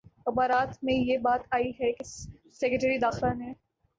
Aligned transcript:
اخبارات 0.19 0.83
میں 0.83 0.93
یہ 0.93 1.17
بات 1.17 1.41
آئی 1.49 1.69
ہے 1.79 1.91
کہ 1.91 2.03
سیکرٹری 2.03 2.97
داخلہ 2.97 3.33
نے 3.33 3.53